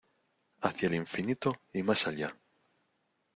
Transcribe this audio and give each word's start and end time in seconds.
¡Hacia 0.63 0.87
el 0.87 0.95
infinito 0.95 1.53
y 1.71 1.83
más 1.83 2.07
allá! 2.07 2.35